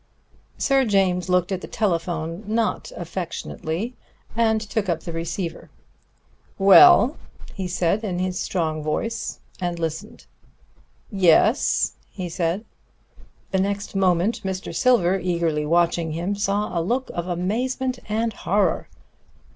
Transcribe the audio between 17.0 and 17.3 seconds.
of